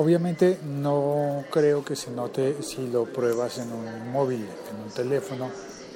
Obviamente 0.00 0.58
no 0.64 1.44
creo 1.50 1.84
que 1.84 1.94
se 1.94 2.10
note 2.10 2.62
si 2.62 2.86
lo 2.86 3.04
pruebas 3.04 3.58
en 3.58 3.70
un 3.70 4.10
móvil, 4.10 4.46
en 4.70 4.82
un 4.82 4.88
teléfono 4.88 5.50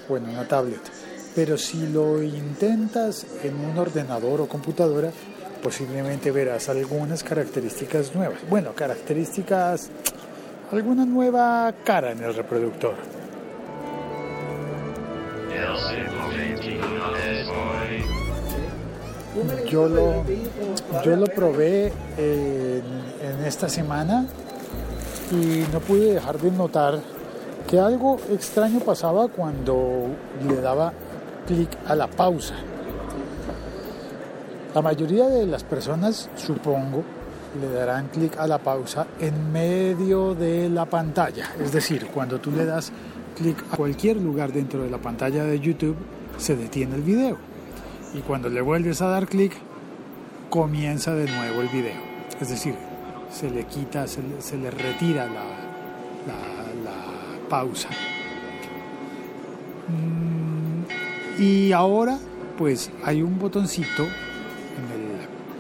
o 0.07 0.19
en 0.19 0.29
una 0.29 0.47
tablet. 0.47 0.83
Pero 1.35 1.57
si 1.57 1.87
lo 1.87 2.23
intentas 2.23 3.25
en 3.43 3.57
un 3.57 3.79
ordenador 3.79 4.43
o 4.43 4.47
computadora, 4.47 5.11
posiblemente 5.63 6.31
verás 6.31 6.69
algunas 6.69 7.25
características 7.25 8.15
nuevas. 8.15 8.41
Bueno, 8.51 8.75
características, 8.75 9.89
alguna 10.71 11.07
nueva 11.07 11.73
cara 11.83 12.13
en 12.13 12.23
el 12.23 12.35
reproductor. 12.35 12.97
Yo 19.69 19.89
lo, 19.89 20.25
yo 21.05 21.17
lo 21.17 21.27
probé 21.27 21.93
en, 22.17 22.83
en 23.21 23.45
esta 23.45 23.69
semana 23.69 24.27
y 25.33 25.65
no 25.73 25.81
pude 25.81 26.15
dejar 26.15 26.39
de 26.39 26.51
notar 26.53 27.01
que 27.69 27.81
algo 27.81 28.19
extraño 28.31 28.81
pasaba 28.81 29.29
cuando 29.29 30.09
le 30.47 30.61
daba 30.61 30.93
clic 31.47 31.71
a 31.87 31.95
la 31.95 32.07
pausa. 32.07 32.55
La 34.75 34.83
mayoría 34.83 35.29
de 35.29 35.47
las 35.47 35.65
personas, 35.65 36.29
supongo, 36.37 37.03
le 37.61 37.69
darán 37.71 38.09
clic 38.09 38.37
a 38.39 38.47
la 38.47 38.59
pausa 38.59 39.07
en 39.21 39.53
medio 39.53 40.35
de 40.35 40.69
la 40.69 40.85
pantalla. 40.87 41.51
Es 41.61 41.73
decir, 41.73 42.09
cuando 42.13 42.41
tú 42.41 42.51
le 42.51 42.65
das 42.65 42.93
clic 43.37 43.57
a 43.71 43.77
cualquier 43.77 44.17
lugar 44.17 44.53
dentro 44.53 44.83
de 44.83 44.91
la 44.91 44.99
pantalla 44.99 45.45
de 45.45 45.61
YouTube, 45.61 45.97
se 46.39 46.57
detiene 46.57 46.97
el 46.97 47.03
video. 47.03 47.54
Y 48.15 48.21
cuando 48.21 48.49
le 48.49 48.61
vuelves 48.61 49.03
a 49.03 49.09
dar 49.09 49.27
clic, 49.27 49.53
comienza 50.49 51.15
de 51.15 51.31
nuevo 51.31 51.61
el 51.61 51.69
video. 51.69 52.01
Es 52.41 52.49
decir, 52.49 52.75
se 53.31 53.51
le 53.51 53.65
quita, 53.65 54.07
se 54.07 54.23
le, 54.57 54.71
retira 54.71 55.27
la, 55.27 55.43
pausa. 57.49 57.89
Mm, 59.89 61.43
Y 61.43 61.73
ahora, 61.73 62.19
pues 62.57 62.91
hay 63.05 63.21
un 63.23 63.39
botoncito 63.39 64.05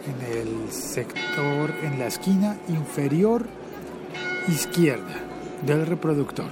en 0.06 0.38
el 0.38 0.71
sector, 0.71 1.72
en 1.82 1.98
la 1.98 2.06
esquina 2.06 2.56
inferior 2.69 3.47
izquierda 4.48 5.15
del 5.65 5.86
reproductor. 5.86 6.50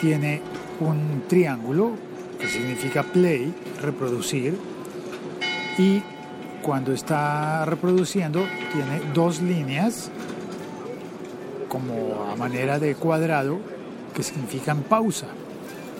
Tiene 0.00 0.42
un 0.80 1.22
triángulo 1.28 1.92
que 2.38 2.48
significa 2.48 3.02
play, 3.02 3.54
reproducir, 3.80 4.58
y 5.78 6.02
cuando 6.62 6.92
está 6.92 7.64
reproduciendo 7.64 8.44
tiene 8.72 9.12
dos 9.12 9.42
líneas 9.42 10.10
como 11.68 12.30
a 12.32 12.36
manera 12.36 12.78
de 12.78 12.94
cuadrado 12.94 13.58
que 14.14 14.22
significan 14.22 14.82
pausa. 14.82 15.26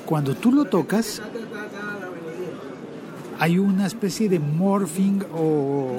Cuando 0.06 0.34
tú 0.34 0.52
lo 0.52 0.66
tocas, 0.66 1.20
hay 3.38 3.58
una 3.58 3.86
especie 3.86 4.28
de 4.28 4.38
morphing 4.38 5.22
o, 5.36 5.96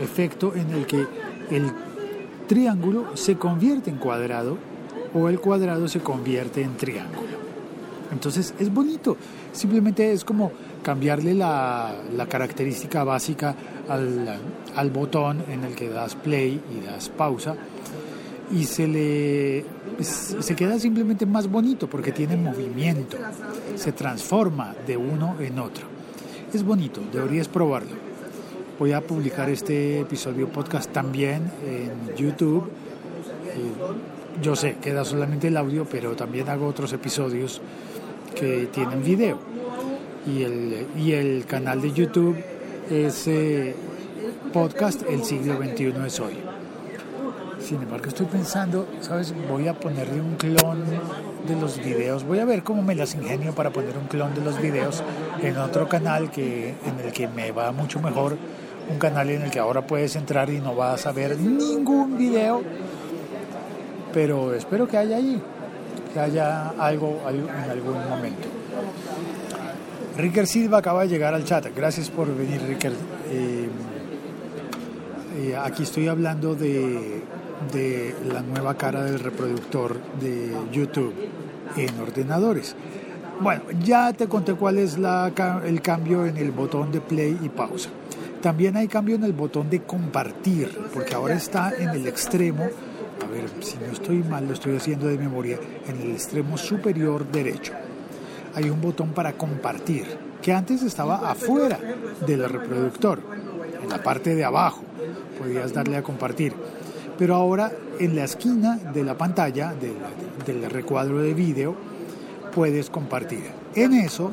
efecto 0.00 0.54
en 0.54 0.70
el 0.70 0.86
que 0.86 1.06
el 1.50 1.70
triángulo 2.46 3.14
se 3.14 3.36
convierte 3.36 3.90
en 3.90 3.96
cuadrado 3.96 4.56
o 5.12 5.28
el 5.28 5.38
cuadrado 5.38 5.86
se 5.86 6.00
convierte 6.00 6.62
en 6.62 6.76
triángulo. 6.76 7.36
Entonces 8.10 8.54
es 8.58 8.72
bonito, 8.72 9.18
simplemente 9.52 10.12
es 10.12 10.24
como 10.24 10.52
cambiarle 10.82 11.34
la, 11.34 11.94
característica 12.28 13.04
básica 13.04 13.54
al, 13.88 14.90
botón 14.90 15.42
en 15.48 15.64
el 15.64 15.74
que 15.74 15.88
das 15.88 16.14
play 16.14 16.60
y 16.74 16.84
das 16.84 17.08
pausa 17.08 17.56
y 18.50 18.64
se 18.64 18.86
le 18.86 19.64
se 20.02 20.56
queda 20.56 20.78
simplemente 20.78 21.26
más 21.26 21.48
bonito 21.48 21.88
porque 21.88 22.12
tiene 22.12 22.36
movimiento, 22.36 23.16
se 23.76 23.92
transforma 23.92 24.74
de 24.86 24.96
uno 24.96 25.36
en 25.40 25.58
otro. 25.58 25.86
Es 26.52 26.64
bonito, 26.64 27.02
deberías 27.12 27.48
probarlo. 27.48 28.08
Voy 28.78 28.92
a 28.92 29.00
publicar 29.00 29.50
este 29.50 30.00
episodio 30.00 30.48
podcast 30.48 30.90
también 30.92 31.50
en 31.66 32.16
YouTube. 32.16 32.70
Eh, 33.48 34.40
Yo 34.40 34.54
sé, 34.54 34.76
queda 34.76 35.04
solamente 35.04 35.48
el 35.48 35.56
audio, 35.56 35.84
pero 35.84 36.14
también 36.14 36.48
hago 36.48 36.66
otros 36.66 36.92
episodios 36.92 37.60
que 38.36 38.68
tienen 38.72 39.02
video. 39.02 39.38
Y 40.28 40.42
el, 40.42 40.86
y 40.96 41.12
el 41.12 41.46
canal 41.46 41.80
de 41.80 41.92
YouTube 41.92 42.36
es 42.90 43.28
podcast 44.52 45.02
El 45.08 45.24
siglo 45.24 45.56
XXI 45.56 45.94
es 46.06 46.20
hoy. 46.20 46.34
Sin 47.60 47.82
embargo, 47.82 48.08
estoy 48.08 48.26
pensando, 48.26 48.86
¿sabes? 49.00 49.34
Voy 49.48 49.68
a 49.68 49.74
ponerle 49.74 50.20
un 50.20 50.36
clon 50.36 50.84
de 51.46 51.56
los 51.60 51.78
videos. 51.78 52.24
Voy 52.24 52.40
a 52.40 52.44
ver 52.44 52.62
cómo 52.62 52.82
me 52.82 52.94
las 52.94 53.14
ingenio 53.14 53.54
para 53.54 53.70
poner 53.70 53.96
un 53.96 54.06
clon 54.06 54.34
de 54.34 54.42
los 54.42 54.60
videos 54.60 55.02
en 55.42 55.56
otro 55.56 55.88
canal 55.88 56.30
que, 56.30 56.74
en 56.84 57.00
el 57.04 57.12
que 57.12 57.26
me 57.28 57.50
va 57.50 57.72
mucho 57.72 58.00
mejor. 58.00 58.36
Un 58.90 58.98
canal 58.98 59.30
en 59.30 59.42
el 59.42 59.50
que 59.50 59.58
ahora 59.58 59.86
puedes 59.86 60.14
entrar 60.16 60.50
y 60.50 60.60
no 60.60 60.74
vas 60.74 61.06
a 61.06 61.12
ver 61.12 61.38
ningún 61.38 62.16
video. 62.16 62.62
Pero 64.12 64.54
espero 64.54 64.86
que 64.88 64.96
haya 64.96 65.16
allí, 65.16 65.40
que 66.12 66.20
haya 66.20 66.70
algo 66.78 67.20
ahí 67.26 67.36
en 67.36 67.70
algún 67.70 68.08
momento. 68.08 68.57
Ricker 70.18 70.48
Silva 70.48 70.78
acaba 70.78 71.02
de 71.02 71.08
llegar 71.08 71.32
al 71.32 71.44
chat. 71.44 71.68
Gracias 71.76 72.10
por 72.10 72.26
venir, 72.36 72.60
Ricker. 72.60 72.92
Eh, 73.30 73.68
eh, 75.38 75.56
aquí 75.56 75.84
estoy 75.84 76.08
hablando 76.08 76.56
de, 76.56 77.22
de 77.72 78.16
la 78.32 78.42
nueva 78.42 78.76
cara 78.76 79.04
del 79.04 79.20
reproductor 79.20 79.96
de 80.20 80.52
YouTube 80.72 81.14
en 81.76 82.00
ordenadores. 82.00 82.74
Bueno, 83.40 83.62
ya 83.84 84.12
te 84.12 84.26
conté 84.26 84.54
cuál 84.54 84.78
es 84.78 84.98
la 84.98 85.32
el 85.64 85.80
cambio 85.80 86.26
en 86.26 86.36
el 86.36 86.50
botón 86.50 86.90
de 86.90 87.00
play 87.00 87.38
y 87.40 87.48
pausa. 87.48 87.90
También 88.42 88.76
hay 88.76 88.88
cambio 88.88 89.14
en 89.14 89.22
el 89.22 89.32
botón 89.32 89.70
de 89.70 89.82
compartir, 89.82 90.76
porque 90.92 91.14
ahora 91.14 91.34
está 91.34 91.72
en 91.78 91.90
el 91.90 92.08
extremo, 92.08 92.64
a 93.24 93.30
ver 93.30 93.48
si 93.60 93.76
no 93.78 93.92
estoy 93.92 94.24
mal, 94.24 94.48
lo 94.48 94.54
estoy 94.54 94.76
haciendo 94.76 95.06
de 95.06 95.16
memoria, 95.16 95.60
en 95.86 96.00
el 96.00 96.10
extremo 96.10 96.58
superior 96.58 97.24
derecho. 97.30 97.72
Hay 98.58 98.70
un 98.70 98.80
botón 98.80 99.10
para 99.10 99.34
compartir, 99.34 100.04
que 100.42 100.52
antes 100.52 100.82
estaba 100.82 101.30
afuera 101.30 101.78
del 102.26 102.42
reproductor, 102.42 103.20
en 103.80 103.88
la 103.88 104.02
parte 104.02 104.34
de 104.34 104.44
abajo, 104.44 104.82
podías 105.38 105.72
darle 105.72 105.96
a 105.96 106.02
compartir. 106.02 106.54
Pero 107.16 107.36
ahora 107.36 107.70
en 108.00 108.16
la 108.16 108.24
esquina 108.24 108.74
de 108.92 109.04
la 109.04 109.16
pantalla, 109.16 109.72
del, 110.44 110.68
recuadro 110.68 111.20
de 111.20 111.34
vídeo, 111.34 111.76
puedes 112.52 112.90
compartir. 112.90 113.44
En 113.76 113.92
eso 113.92 114.32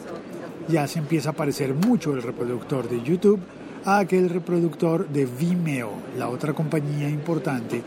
ya 0.70 0.88
se 0.88 0.98
empieza 0.98 1.30
a 1.30 1.34
parecer 1.34 1.76
mucho 1.76 2.12
el 2.12 2.24
reproductor 2.24 2.90
de 2.90 3.04
YouTube 3.04 3.42
a 3.86 4.00
aquel 4.00 4.32
reproductor 4.32 5.08
de 5.08 5.28
Vimeo, 5.28 5.92
la 6.18 6.30
otra 6.30 6.54
compañía 6.54 7.08
importante 7.08 7.84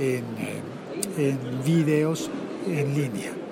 en 0.00 0.24
videos 1.64 2.28
en 2.66 2.92
línea. 2.92 3.45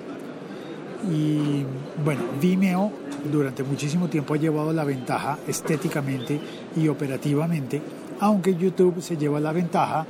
Y 1.11 1.63
bueno, 2.03 2.21
Vimeo 2.41 2.91
durante 3.31 3.63
muchísimo 3.63 4.07
tiempo 4.07 4.33
ha 4.33 4.37
llevado 4.37 4.73
la 4.73 4.83
ventaja 4.83 5.37
estéticamente 5.47 6.39
y 6.75 6.87
operativamente, 6.87 7.81
aunque 8.19 8.55
YouTube 8.55 9.01
se 9.01 9.17
lleva 9.17 9.39
la 9.39 9.51
ventaja 9.51 10.05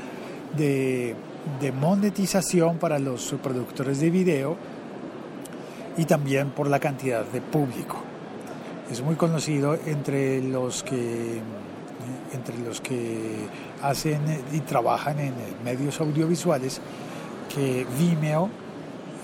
de, 0.56 1.16
de 1.60 1.72
monetización 1.72 2.78
para 2.78 3.00
los 3.00 3.36
productores 3.44 4.00
de 4.00 4.10
video 4.10 4.56
y 5.98 6.06
también 6.06 6.50
por 6.50 6.68
la 6.68 6.80
cantidad 6.80 7.26
de 7.26 7.42
público. 7.42 7.98
Es 8.92 9.02
muy 9.02 9.16
conocido 9.16 9.78
entre 9.86 10.42
los 10.42 10.84
que 10.84 11.42
entre 12.34 12.58
los 12.60 12.82
que 12.82 13.48
hacen 13.82 14.20
y 14.52 14.60
trabajan 14.60 15.20
en 15.20 15.34
medios 15.64 16.00
audiovisuales 16.02 16.82
que 17.54 17.86
Vimeo 17.98 18.50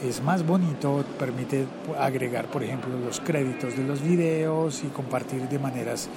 es 0.04 0.22
más 0.22 0.46
bonito, 0.46 1.04
permite 1.20 1.66
agregar, 2.00 2.46
por 2.48 2.64
ejemplo, 2.64 2.90
los 2.98 3.20
créditos 3.20 3.78
de 3.78 3.84
los 3.84 4.02
videos 4.02 4.84
y 4.84 4.88
compartir 4.88 5.48
de 5.48 5.60
maneras 5.60 6.10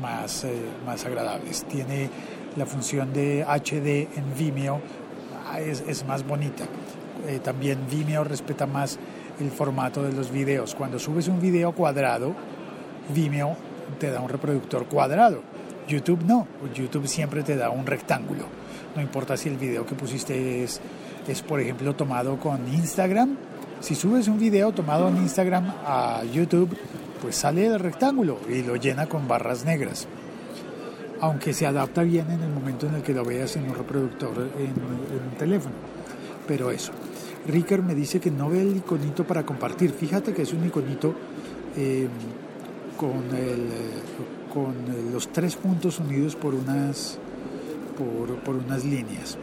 más, 0.00 0.44
eh, 0.44 0.52
más 0.86 1.04
agradables. 1.04 1.64
Tiene 1.64 2.10
la 2.56 2.66
función 2.66 3.12
de 3.12 3.44
HD 3.44 4.08
en 4.16 4.34
Vimeo, 4.36 4.80
ah, 5.46 5.60
es, 5.60 5.82
es 5.86 6.04
más 6.06 6.26
bonita. 6.26 6.64
Eh, 7.26 7.38
también 7.38 7.78
Vimeo 7.90 8.24
respeta 8.24 8.66
más 8.66 8.98
el 9.40 9.50
formato 9.50 10.02
de 10.02 10.12
los 10.12 10.30
videos. 10.30 10.74
Cuando 10.74 10.98
subes 10.98 11.28
un 11.28 11.40
video 11.40 11.72
cuadrado, 11.72 12.34
Vimeo 13.14 13.56
te 13.98 14.10
da 14.10 14.20
un 14.20 14.28
reproductor 14.28 14.86
cuadrado. 14.86 15.42
YouTube 15.88 16.24
no, 16.24 16.46
YouTube 16.74 17.06
siempre 17.06 17.42
te 17.42 17.56
da 17.56 17.70
un 17.70 17.86
rectángulo. 17.86 18.44
No 18.94 19.02
importa 19.02 19.36
si 19.36 19.48
el 19.48 19.56
video 19.56 19.86
que 19.86 19.94
pusiste 19.94 20.62
es 20.62 20.80
es 21.26 21.42
por 21.42 21.60
ejemplo 21.60 21.94
tomado 21.94 22.38
con 22.38 22.60
Instagram. 22.72 23.36
Si 23.80 23.94
subes 23.94 24.28
un 24.28 24.38
video 24.38 24.72
tomado 24.72 25.08
en 25.08 25.16
Instagram 25.18 25.72
a 25.84 26.22
YouTube, 26.32 26.76
pues 27.20 27.36
sale 27.36 27.66
el 27.66 27.78
rectángulo 27.78 28.38
y 28.48 28.62
lo 28.62 28.76
llena 28.76 29.06
con 29.06 29.26
barras 29.26 29.64
negras. 29.64 30.06
Aunque 31.20 31.52
se 31.52 31.66
adapta 31.66 32.02
bien 32.02 32.30
en 32.30 32.42
el 32.42 32.50
momento 32.50 32.86
en 32.86 32.96
el 32.96 33.02
que 33.02 33.12
lo 33.12 33.24
veas 33.24 33.56
en 33.56 33.68
un 33.68 33.74
reproductor 33.74 34.50
en, 34.58 34.70
un 34.70 35.36
teléfono. 35.38 35.74
Pero 36.46 36.70
eso. 36.70 36.92
Ricker 37.46 37.82
me 37.82 37.94
dice 37.94 38.20
que 38.20 38.30
no 38.30 38.48
ve 38.48 38.62
el 38.62 38.76
iconito 38.76 39.24
para 39.24 39.44
compartir. 39.44 39.92
Fíjate 39.92 40.32
que 40.32 40.42
es 40.42 40.52
un 40.52 40.64
iconito 40.64 41.14
eh, 41.76 42.08
con, 42.96 43.22
con 44.52 44.74
los 45.12 45.32
tres 45.32 45.56
puntos 45.56 45.98
unidos 45.98 46.36
por 46.36 46.54
unas, 46.54 47.18
por, 47.96 48.36
por 48.40 48.56
unas 48.56 48.84
líneas. 48.84 49.38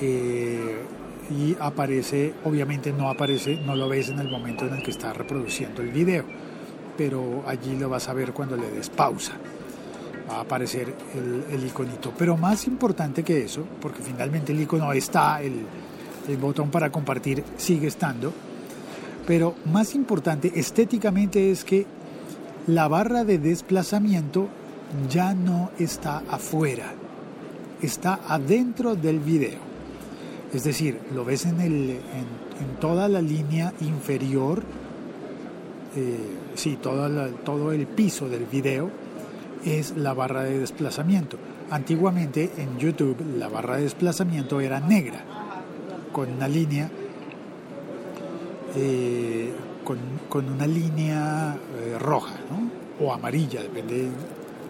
Eh, 0.00 0.82
y 1.30 1.56
aparece, 1.60 2.34
obviamente 2.44 2.92
no 2.92 3.08
aparece, 3.08 3.56
no 3.56 3.74
lo 3.74 3.88
ves 3.88 4.10
en 4.10 4.18
el 4.18 4.28
momento 4.28 4.66
en 4.66 4.74
el 4.74 4.82
que 4.82 4.90
está 4.90 5.12
reproduciendo 5.12 5.82
el 5.82 5.90
video, 5.90 6.24
pero 6.96 7.44
allí 7.46 7.76
lo 7.76 7.88
vas 7.88 8.08
a 8.08 8.14
ver 8.14 8.32
cuando 8.32 8.56
le 8.56 8.70
des 8.70 8.90
pausa. 8.90 9.32
Va 10.30 10.36
a 10.38 10.40
aparecer 10.40 10.94
el, 11.50 11.66
iconito. 11.66 12.12
Pero 12.16 12.36
más 12.36 12.66
importante 12.66 13.22
que 13.22 13.44
eso, 13.44 13.66
porque 13.80 14.02
finalmente 14.02 14.52
el 14.52 14.60
icono 14.60 14.92
está, 14.92 15.42
el, 15.42 15.66
el 16.28 16.36
botón 16.38 16.70
para 16.70 16.90
compartir 16.90 17.44
sigue 17.56 17.88
estando, 17.88 18.32
pero 19.26 19.54
más 19.66 19.94
importante 19.94 20.52
estéticamente 20.54 21.50
es 21.50 21.64
que 21.64 21.86
la 22.66 22.88
barra 22.88 23.24
de 23.24 23.38
desplazamiento 23.38 24.48
ya 25.10 25.34
no 25.34 25.70
está 25.78 26.22
afuera, 26.30 26.94
está 27.82 28.20
adentro 28.28 28.94
del 28.94 29.20
video. 29.20 29.58
Es 30.52 30.64
decir, 30.64 31.00
lo 31.14 31.24
ves 31.24 31.46
en, 31.46 31.60
el, 31.60 31.90
en, 31.90 32.76
toda 32.80 33.08
la 33.08 33.20
línea 33.20 33.72
inferior, 33.80 34.62
eh, 35.96 36.16
sí, 36.54 36.78
todo 36.80 37.72
el 37.72 37.86
piso 37.86 38.28
del 38.28 38.46
video 38.46 38.90
es 39.64 39.96
la 39.96 40.14
barra 40.14 40.44
de 40.44 40.58
desplazamiento. 40.58 41.38
Antiguamente 41.70 42.52
en 42.58 42.78
YouTube 42.78 43.16
la 43.38 43.48
barra 43.48 43.76
de 43.76 43.84
desplazamiento 43.84 44.60
era 44.60 44.80
negra, 44.80 45.24
con 46.12 46.30
una 46.30 46.46
línea, 46.46 46.90
eh, 48.76 49.52
con, 49.84 50.48
una 50.48 50.66
línea 50.66 51.56
eh, 51.78 51.98
roja 51.98 52.34
o 53.00 53.12
amarilla, 53.12 53.62
depende, 53.62 54.08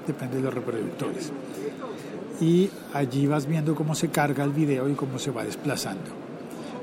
depende 0.07 0.37
de 0.37 0.43
los 0.43 0.53
reproductores 0.53 1.33
y 2.41 2.71
allí 2.93 3.27
vas 3.27 3.47
viendo 3.47 3.75
cómo 3.75 3.95
se 3.95 4.09
carga 4.09 4.45
el 4.45 4.51
video 4.51 4.89
y 4.89 4.95
cómo 4.95 5.19
se 5.19 5.31
va 5.31 5.45
desplazando. 5.45 6.11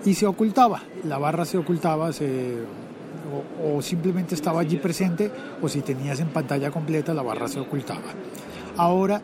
Y 0.06 0.14
se 0.14 0.26
ocultaba, 0.26 0.82
la 1.04 1.18
barra 1.18 1.46
se 1.46 1.58
ocultaba 1.58 2.10
o, 3.64 3.82
simplemente 3.82 4.36
estaba 4.36 4.62
allí 4.62 4.78
presente 4.78 5.32
o 5.62 5.70
si 5.70 5.82
tenías 5.82 6.20
en 6.20 6.30
pantalla 6.30 6.72
completa 6.72 7.14
la 7.14 7.22
barra 7.22 7.48
se 7.48 7.60
ocultaba. 7.60 8.02
Ahora 8.78 9.22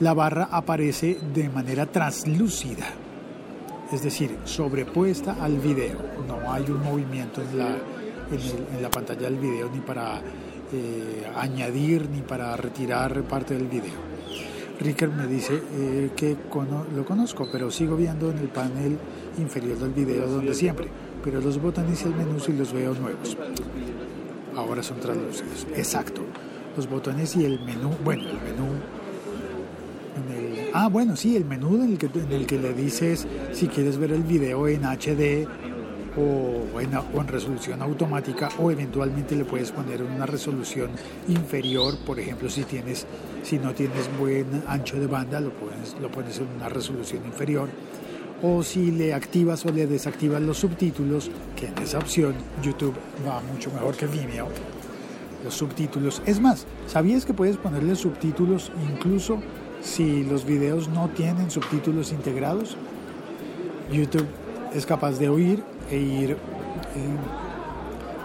la 0.00 0.14
barra 0.14 0.48
aparece 0.50 1.18
de 1.32 1.48
manera 1.48 1.86
translúcida, 1.86 2.86
es 3.92 4.02
decir, 4.02 4.36
sobrepuesta 4.44 5.36
al 5.40 5.58
video. 5.58 5.98
No 6.26 6.52
hay 6.52 6.64
un 6.64 6.82
movimiento 6.82 7.40
en 7.40 7.58
la, 7.58 7.76
en, 8.32 8.82
la 8.82 8.90
pantalla 8.90 9.22
del 9.22 9.38
video 9.38 9.68
ni 9.72 9.80
para 9.80 10.20
eh, 10.72 11.26
añadir 11.36 12.08
ni 12.08 12.22
para 12.22 12.56
retirar 12.56 13.22
parte 13.24 13.54
del 13.54 13.66
video. 13.66 14.12
Ricker 14.80 15.08
me 15.10 15.26
dice 15.26 15.62
eh, 15.74 16.10
que 16.16 16.36
lo 16.94 17.04
conozco, 17.04 17.48
pero 17.52 17.70
sigo 17.70 17.96
viendo 17.96 18.30
en 18.30 18.38
el 18.38 18.48
panel 18.48 18.98
inferior 19.38 19.78
del 19.78 19.90
video 19.90 20.26
donde 20.26 20.54
siempre, 20.54 20.88
pero 21.22 21.40
los 21.40 21.60
botones 21.60 22.02
y 22.02 22.06
el 22.06 22.14
menú 22.14 22.40
sí 22.40 22.52
los 22.52 22.72
veo 22.72 22.94
nuevos. 22.94 23.36
Ahora 24.56 24.82
son 24.82 24.98
traducidos. 24.98 25.66
Exacto. 25.76 26.22
Los 26.76 26.88
botones 26.88 27.36
y 27.36 27.44
el 27.44 27.60
menú, 27.60 27.90
bueno, 28.02 28.22
el 28.22 28.40
menú 28.40 28.72
ah, 30.72 30.88
bueno, 30.88 31.16
sí, 31.16 31.36
el 31.36 31.44
menú 31.44 31.76
en 31.76 31.82
el, 31.82 31.98
en 32.14 32.32
el 32.32 32.46
que 32.46 32.58
le 32.58 32.72
dices 32.72 33.26
si 33.52 33.68
quieres 33.68 33.98
ver 33.98 34.12
el 34.12 34.22
video 34.22 34.66
en 34.68 34.84
HD 34.84 35.46
o 36.16 36.80
en, 36.80 36.94
o 36.94 37.22
resolución 37.22 37.82
automática 37.82 38.50
o 38.58 38.70
eventualmente 38.70 39.34
le 39.34 39.44
puedes 39.44 39.72
poner 39.72 40.02
una 40.02 40.26
resolución 40.26 40.90
inferior, 41.28 41.96
por 42.04 42.18
ejemplo, 42.18 42.50
si 42.50 42.64
tienes 42.64 43.06
si 43.42 43.58
no 43.58 43.74
tienes 43.74 44.08
buen 44.18 44.46
ancho 44.66 44.98
de 44.98 45.06
banda, 45.06 45.40
lo 45.40 45.50
pones, 45.50 45.96
lo 46.00 46.10
pones 46.10 46.38
en 46.38 46.46
una 46.56 46.68
resolución 46.68 47.24
inferior. 47.26 47.68
O 48.42 48.62
si 48.62 48.90
le 48.90 49.14
activas 49.14 49.64
o 49.66 49.70
le 49.70 49.86
desactivas 49.86 50.42
los 50.42 50.58
subtítulos, 50.58 51.30
que 51.56 51.66
en 51.66 51.78
esa 51.78 51.98
opción 51.98 52.34
YouTube 52.62 52.94
va 53.26 53.40
mucho 53.40 53.70
mejor 53.70 53.96
que 53.96 54.06
Vimeo. 54.06 54.48
Los 55.44 55.54
subtítulos. 55.54 56.22
Es 56.26 56.40
más, 56.40 56.66
¿sabías 56.86 57.24
que 57.24 57.34
puedes 57.34 57.56
ponerle 57.56 57.96
subtítulos 57.96 58.70
incluso 58.92 59.40
si 59.80 60.24
los 60.24 60.44
videos 60.44 60.88
no 60.88 61.08
tienen 61.10 61.50
subtítulos 61.50 62.12
integrados? 62.12 62.76
YouTube 63.92 64.26
es 64.74 64.86
capaz 64.86 65.18
de 65.18 65.28
oír 65.28 65.62
eh, 65.92 66.36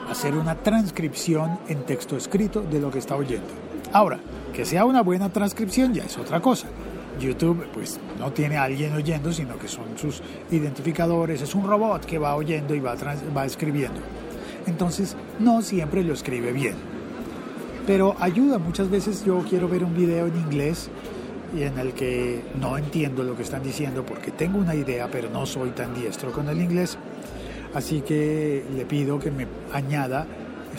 hacer 0.09 0.35
una 0.35 0.55
transcripción 0.55 1.59
en 1.67 1.83
texto 1.83 2.15
escrito 2.15 2.61
de 2.61 2.79
lo 2.79 2.89
que 2.89 2.99
está 2.99 3.15
oyendo. 3.15 3.47
Ahora, 3.91 4.19
que 4.53 4.65
sea 4.65 4.85
una 4.85 5.01
buena 5.01 5.29
transcripción 5.29 5.93
ya 5.93 6.03
es 6.03 6.17
otra 6.17 6.41
cosa. 6.41 6.67
YouTube 7.19 7.65
pues 7.73 7.99
no 8.19 8.31
tiene 8.31 8.57
a 8.57 8.63
alguien 8.63 8.93
oyendo, 8.93 9.31
sino 9.31 9.57
que 9.57 9.67
son 9.67 9.97
sus 9.97 10.21
identificadores, 10.51 11.41
es 11.41 11.55
un 11.55 11.65
robot 11.67 12.05
que 12.05 12.17
va 12.17 12.35
oyendo 12.35 12.75
y 12.75 12.79
va, 12.79 12.95
va 13.35 13.45
escribiendo. 13.45 13.99
Entonces 14.65 15.15
no 15.39 15.61
siempre 15.61 16.03
lo 16.03 16.13
escribe 16.13 16.51
bien. 16.51 16.75
Pero 17.85 18.15
ayuda, 18.19 18.59
muchas 18.59 18.89
veces 18.89 19.23
yo 19.25 19.43
quiero 19.49 19.67
ver 19.67 19.83
un 19.83 19.95
video 19.95 20.27
en 20.27 20.37
inglés 20.37 20.89
y 21.55 21.63
en 21.63 21.79
el 21.79 21.93
que 21.93 22.41
no 22.59 22.77
entiendo 22.77 23.23
lo 23.23 23.35
que 23.35 23.43
están 23.43 23.63
diciendo 23.63 24.05
porque 24.05 24.31
tengo 24.31 24.59
una 24.59 24.75
idea, 24.75 25.07
pero 25.09 25.29
no 25.29 25.45
soy 25.45 25.69
tan 25.69 25.93
diestro 25.95 26.31
con 26.31 26.49
el 26.49 26.61
inglés. 26.61 26.97
Así 27.77 28.01
que 28.01 28.65
le 28.75 28.85
pido 28.87 29.19
que 29.19 29.29
me 29.29 29.45
añada 29.71 30.25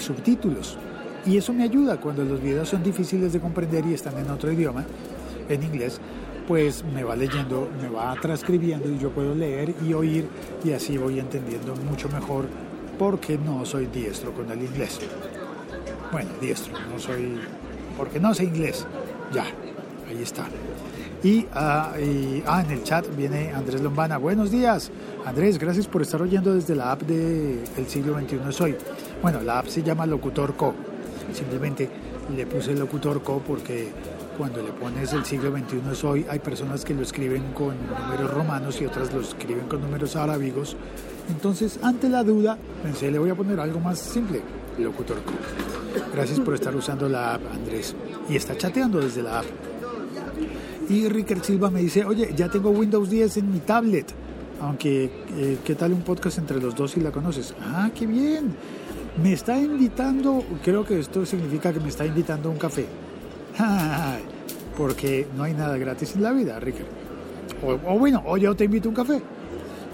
subtítulos 0.00 0.76
y 1.25 1.37
eso 1.37 1.52
me 1.52 1.62
ayuda 1.62 2.00
cuando 2.00 2.25
los 2.25 2.43
videos 2.43 2.71
son 2.71 2.83
difíciles 2.83 3.33
de 3.33 3.38
comprender 3.38 3.87
y 3.87 3.95
están 3.95 4.19
en 4.19 4.28
otro 4.28 4.50
idioma, 4.50 4.85
en 5.49 5.62
inglés, 5.62 6.00
pues 6.49 6.83
me 6.83 7.05
va 7.05 7.14
leyendo, 7.14 7.71
me 7.81 7.88
va 7.88 8.17
transcribiendo 8.21 8.90
y 8.90 8.99
yo 8.99 9.11
puedo 9.11 9.33
leer 9.33 9.73
y 9.87 9.93
oír 9.93 10.26
y 10.64 10.73
así 10.73 10.99
voy 10.99 11.21
entendiendo 11.21 11.76
mucho 11.88 12.09
mejor 12.09 12.47
porque 12.99 13.38
no 13.38 13.64
soy 13.64 13.87
diestro 13.87 14.33
con 14.33 14.50
el 14.50 14.61
inglés. 14.61 14.99
Bueno, 16.11 16.31
diestro, 16.40 16.73
no 16.93 16.99
soy, 16.99 17.38
porque 17.97 18.19
no 18.19 18.35
sé 18.35 18.43
inglés. 18.43 18.85
Ya, 19.33 19.45
ahí 20.09 20.21
está. 20.21 20.47
Y, 21.22 21.46
ah, 21.52 21.94
ah, 22.46 22.62
en 22.64 22.70
el 22.70 22.84
chat 22.84 23.04
viene 23.16 23.52
Andrés 23.52 23.80
Lombana. 23.80 24.18
Buenos 24.18 24.52
días. 24.52 24.90
Andrés, 25.26 25.58
gracias 25.58 25.88
por 25.88 26.02
estar 26.02 26.22
oyendo 26.22 26.54
desde 26.54 26.76
la 26.76 26.92
app 26.92 27.02
de 27.02 27.64
El 27.76 27.88
siglo 27.88 28.16
XXI 28.18 28.38
Soy. 28.50 28.76
Bueno, 29.20 29.40
la 29.40 29.58
app 29.58 29.66
se 29.66 29.82
llama 29.82 30.06
Locutor 30.06 30.54
Co. 30.54 30.75
Simplemente 31.32 31.90
le 32.34 32.46
puse 32.46 32.75
locutor 32.75 33.22
co 33.22 33.40
porque 33.40 33.88
cuando 34.37 34.62
le 34.62 34.70
pones 34.70 35.12
el 35.12 35.25
siglo 35.25 35.50
XXI 35.50 35.82
es 35.90 36.04
hoy, 36.04 36.26
hay 36.28 36.38
personas 36.38 36.84
que 36.84 36.94
lo 36.94 37.02
escriben 37.02 37.52
con 37.52 37.75
números 38.00 38.32
romanos 38.32 38.80
y 38.80 38.87
otras 38.87 39.12
lo 39.12 39.20
escriben 39.20 39.66
con 39.66 39.80
números 39.80 40.14
arábigos. 40.14 40.76
Entonces, 41.28 41.80
ante 41.82 42.08
la 42.08 42.22
duda, 42.22 42.56
pensé, 42.82 43.10
le 43.10 43.18
voy 43.18 43.30
a 43.30 43.34
poner 43.34 43.58
algo 43.58 43.80
más 43.80 43.98
simple, 43.98 44.40
Locutor 44.78 45.18
Co. 45.22 45.32
Gracias 46.14 46.38
por 46.40 46.54
estar 46.54 46.75
usando 46.76 47.08
la 47.08 47.34
app, 47.34 47.42
Andrés. 47.52 47.94
Y 48.28 48.37
está 48.37 48.56
chateando 48.56 49.00
desde 49.00 49.22
la 49.22 49.40
app. 49.40 49.46
Y 50.88 51.09
Ricker 51.09 51.40
Silva 51.40 51.71
me 51.71 51.80
dice, 51.80 52.04
oye, 52.04 52.33
ya 52.35 52.49
tengo 52.49 52.71
Windows 52.71 53.11
10 53.11 53.37
en 53.38 53.52
mi 53.52 53.61
tablet. 53.61 54.07
Aunque, 54.61 55.04
eh, 55.37 55.59
¿qué 55.64 55.75
tal 55.75 55.92
un 55.92 56.02
podcast 56.02 56.38
entre 56.38 56.61
los 56.61 56.75
dos 56.75 56.92
si 56.92 57.00
la 57.00 57.12
conoces? 57.12 57.54
Ah, 57.61 57.90
qué 57.95 58.07
bien. 58.07 58.54
Me 59.23 59.33
está 59.33 59.59
invitando, 59.59 60.42
creo 60.64 60.85
que 60.85 60.99
esto 60.99 61.26
significa 61.26 61.73
que 61.73 61.80
me 61.80 61.88
está 61.88 62.07
invitando 62.07 62.49
a 62.49 62.52
un 62.52 62.59
café. 62.59 62.87
Porque 64.76 65.26
no 65.37 65.42
hay 65.42 65.54
nada 65.54 65.76
gratis 65.76 66.14
en 66.14 66.23
la 66.23 66.33
vida, 66.33 66.59
Ricker. 66.59 66.87
O, 67.64 67.73
o 67.73 67.99
bueno, 67.99 68.23
o 68.26 68.37
yo 68.37 68.54
te 68.57 68.64
invito 68.64 68.88
a 68.88 68.90
un 68.90 68.97
café. 68.97 69.23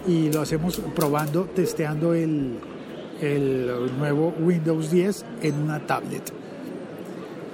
Y 0.06 0.30
lo 0.30 0.42
hacemos 0.42 0.80
probando, 0.94 1.44
testeando 1.54 2.14
el, 2.14 2.58
el 3.20 3.98
nuevo 3.98 4.34
Windows 4.38 4.90
10 4.90 5.24
en 5.42 5.54
una 5.62 5.80
tablet. 5.86 6.32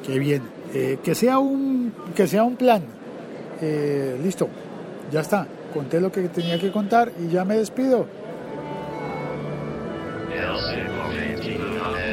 Qué 0.04 0.18
bien. 0.18 0.42
Eh, 0.74 0.98
que, 1.02 1.14
sea 1.14 1.38
un, 1.38 1.92
que 2.14 2.26
sea 2.26 2.44
un 2.44 2.56
plan. 2.56 2.82
Eh, 3.60 4.18
listo. 4.22 4.48
Ya 5.10 5.20
está. 5.20 5.46
Conté 5.74 6.00
lo 6.00 6.10
que 6.10 6.22
tenía 6.28 6.58
que 6.58 6.70
contar 6.72 7.12
y 7.20 7.28
ya 7.28 7.44
me 7.44 7.56
despido. 7.56 8.06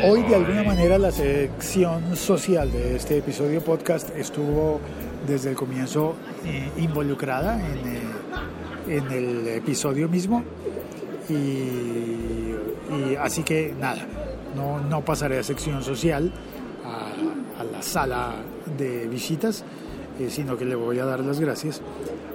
Hoy 0.03 0.23
de 0.23 0.35
alguna 0.35 0.63
manera 0.63 0.97
la 0.97 1.11
sección 1.11 2.15
social 2.15 2.71
de 2.71 2.95
este 2.95 3.17
episodio 3.17 3.61
podcast 3.61 4.15
estuvo 4.15 4.79
desde 5.27 5.49
el 5.49 5.55
comienzo 5.55 6.15
eh, 6.45 6.69
involucrada 6.77 7.59
en, 7.59 7.87
eh, 7.87 8.97
en, 8.97 9.11
el 9.11 9.47
episodio 9.47 10.07
mismo 10.07 10.43
y, 11.29 12.53
así 13.19 13.43
que 13.43 13.73
nada, 13.79 14.05
no, 14.55 14.79
no 14.79 15.03
pasaré 15.03 15.39
a 15.39 15.43
sección 15.43 15.83
social, 15.83 16.31
a 17.59 17.63
la 17.63 17.81
sala 17.81 18.35
de 18.77 19.07
visitas, 19.07 19.65
eh, 20.19 20.29
sino 20.29 20.57
que 20.57 20.65
le 20.65 20.75
voy 20.75 20.99
a 20.99 21.05
dar 21.05 21.19
las 21.19 21.39
gracias 21.39 21.81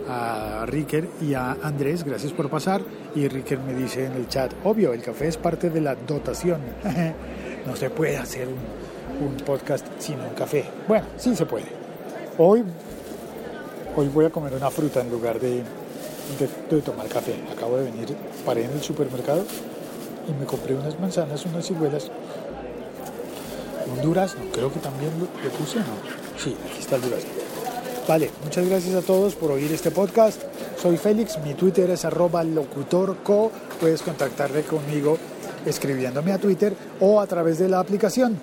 a 0.09 0.65
Ricker 0.67 1.09
y 1.21 1.35
a 1.35 1.53
Andrés, 1.63 2.05
gracias 2.05 2.33
por 2.33 2.49
pasar. 2.49 2.83
Y 3.15 3.29
Ricker 3.29 3.59
me 3.59 3.75
dice 3.75 4.07
en 4.07 4.13
el 4.13 4.29
chat, 4.29 4.53
obvio, 4.65 4.93
el 4.93 5.03
café 5.03 5.29
es 5.29 5.37
parte 5.37 5.71
de 5.71 5.81
la 5.81 5.95
dotación. 5.95 6.61
no 7.67 7.77
se 7.77 7.91
puede 7.91 8.17
hacer 8.17 8.49
un, 8.49 9.37
podcast 9.45 9.87
sin 9.99 10.21
un 10.21 10.31
café. 10.31 10.65
Bueno, 10.89 11.07
sí 11.17 11.35
se 11.37 11.47
puede. 11.47 11.67
Hoy, 12.39 12.65
hoy 13.97 14.09
voy 14.09 14.25
a 14.25 14.31
comer 14.31 14.55
una 14.55 14.71
fruta 14.71 15.01
en 15.01 15.11
lugar 15.11 15.39
de, 15.39 15.63
de, 16.39 16.49
de 16.71 16.83
tomar 16.83 17.07
café. 17.09 17.35
Acabo 17.53 17.77
de 17.79 17.85
venir, 17.85 18.17
paré 18.45 18.65
en 18.65 18.73
el 18.73 18.83
supermercado 18.83 19.45
y 20.29 20.33
me 20.41 20.47
compré 20.47 20.75
unas 20.75 20.99
manzanas, 20.99 21.45
unas 21.47 21.67
ciruelas. 21.67 22.11
Un 23.95 24.01
durazno, 24.01 24.43
creo 24.53 24.73
que 24.73 24.81
también 24.81 25.11
lo 25.21 25.51
puse, 25.51 25.79
¿no? 25.79 25.85
Sí, 26.39 26.57
aquí 26.71 26.81
está 26.81 26.97
el 26.97 27.03
durazno. 27.03 27.42
Vale, 28.09 28.31
muchas 28.43 28.69
gracias 28.69 28.95
a 28.97 29.03
todos 29.03 29.35
por 29.37 29.53
oír 29.53 29.71
este 29.73 29.93
podcast. 29.93 30.43
Soy 30.77 30.97
Félix, 30.97 31.39
mi 31.45 31.55
Twitter 31.55 31.89
es 31.91 32.05
arroba 32.05 32.43
locutorco. 32.43 33.53
Puedes 33.81 34.03
contactarte 34.03 34.63
conmigo 34.63 35.19
escribiéndome 35.65 36.33
a 36.33 36.39
Twitter 36.39 36.75
o 37.01 37.21
a 37.21 37.27
través 37.29 37.59
de 37.59 37.69
la 37.69 37.79
aplicación 37.79 38.37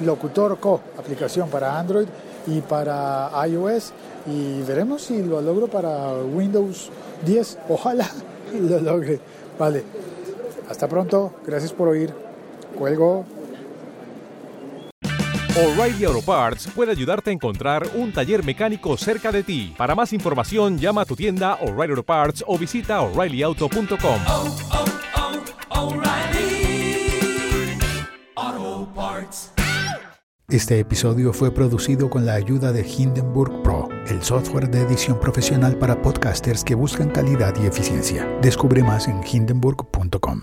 Locutorco, 0.00 0.80
aplicación 0.98 1.48
para 1.48 1.78
Android 1.78 2.06
y 2.46 2.60
para 2.60 3.30
iOS. 3.46 3.92
Y 4.26 4.60
veremos 4.62 5.02
si 5.02 5.22
lo 5.22 5.40
logro 5.40 5.68
para 5.68 6.12
Windows 6.18 6.90
10. 7.24 7.58
Ojalá 7.70 8.10
lo 8.60 8.78
logre. 8.80 9.20
Vale, 9.58 9.84
hasta 10.68 10.86
pronto. 10.86 11.32
Gracias 11.46 11.72
por 11.72 11.88
oír. 11.88 12.12
Cuelgo. 12.78 13.24
O'Reilly 15.56 16.04
Auto 16.04 16.20
Parts 16.20 16.68
puede 16.74 16.90
ayudarte 16.90 17.30
a 17.30 17.32
encontrar 17.32 17.88
un 17.94 18.12
taller 18.12 18.44
mecánico 18.44 18.94
cerca 18.98 19.32
de 19.32 19.42
ti. 19.42 19.72
Para 19.74 19.94
más 19.94 20.12
información, 20.12 20.76
llama 20.76 21.00
a 21.00 21.04
tu 21.06 21.16
tienda 21.16 21.54
O'Reilly 21.62 21.92
Auto 21.92 22.02
Parts 22.02 22.44
o 22.46 22.58
visita 22.58 23.00
oreillyauto.com. 23.00 24.20
Oh, 24.28 24.56
oh, 24.74 24.84
oh, 25.70 25.86
O'Reilly 25.86 27.08
Auto 28.34 28.92
Parts. 28.94 29.52
Este 30.46 30.78
episodio 30.78 31.32
fue 31.32 31.50
producido 31.50 32.10
con 32.10 32.26
la 32.26 32.34
ayuda 32.34 32.72
de 32.72 32.86
Hindenburg 32.86 33.62
Pro, 33.62 33.88
el 34.08 34.22
software 34.22 34.68
de 34.68 34.82
edición 34.82 35.18
profesional 35.18 35.78
para 35.78 36.02
podcasters 36.02 36.64
que 36.64 36.74
buscan 36.74 37.08
calidad 37.08 37.54
y 37.58 37.64
eficiencia. 37.64 38.26
Descubre 38.42 38.82
más 38.82 39.08
en 39.08 39.22
hindenburg.com. 39.26 40.42